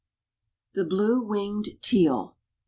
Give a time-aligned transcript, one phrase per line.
[0.73, 2.35] ]THE BLUE WINGED TEAL.